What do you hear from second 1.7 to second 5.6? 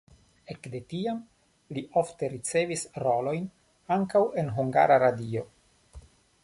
li ofte ricevis rolojn ankaŭ en Hungara Radio.